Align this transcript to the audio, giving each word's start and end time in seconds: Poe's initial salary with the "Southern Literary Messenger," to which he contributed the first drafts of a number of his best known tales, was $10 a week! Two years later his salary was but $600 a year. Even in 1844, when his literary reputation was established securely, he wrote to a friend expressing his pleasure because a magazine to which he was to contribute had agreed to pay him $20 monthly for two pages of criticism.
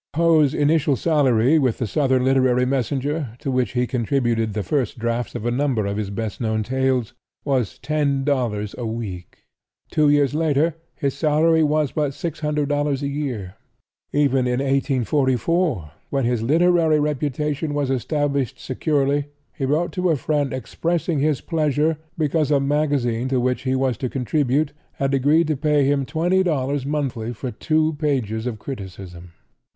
Poe's 0.13 0.55
initial 0.55 0.95
salary 0.95 1.59
with 1.59 1.77
the 1.77 1.85
"Southern 1.85 2.25
Literary 2.25 2.65
Messenger," 2.65 3.35
to 3.37 3.51
which 3.51 3.73
he 3.73 3.85
contributed 3.85 4.53
the 4.53 4.63
first 4.63 4.97
drafts 4.97 5.35
of 5.35 5.45
a 5.45 5.51
number 5.51 5.85
of 5.85 5.97
his 5.97 6.09
best 6.09 6.41
known 6.41 6.63
tales, 6.63 7.13
was 7.45 7.77
$10 7.83 8.77
a 8.79 8.85
week! 8.87 9.43
Two 9.91 10.09
years 10.09 10.33
later 10.33 10.73
his 10.95 11.13
salary 11.13 11.61
was 11.61 11.91
but 11.91 12.13
$600 12.13 13.01
a 13.03 13.07
year. 13.07 13.53
Even 14.11 14.47
in 14.47 14.53
1844, 14.59 15.91
when 16.09 16.25
his 16.25 16.41
literary 16.41 16.99
reputation 16.99 17.75
was 17.75 17.91
established 17.91 18.59
securely, 18.59 19.27
he 19.53 19.65
wrote 19.67 19.91
to 19.91 20.09
a 20.09 20.15
friend 20.15 20.51
expressing 20.51 21.19
his 21.19 21.41
pleasure 21.41 21.99
because 22.17 22.49
a 22.49 22.59
magazine 22.59 23.27
to 23.27 23.39
which 23.39 23.61
he 23.61 23.75
was 23.75 23.97
to 23.97 24.09
contribute 24.09 24.73
had 24.93 25.13
agreed 25.13 25.45
to 25.45 25.55
pay 25.55 25.85
him 25.85 26.07
$20 26.07 26.87
monthly 26.87 27.31
for 27.33 27.51
two 27.51 27.93
pages 27.99 28.47
of 28.47 28.57
criticism. 28.57 29.33